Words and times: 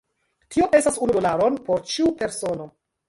Tio 0.53 0.67
estas 0.79 0.97
unu 1.07 1.15
dolaron 1.17 1.59
por 1.69 1.85
ĉiu 1.93 2.15
persono? 2.23 2.67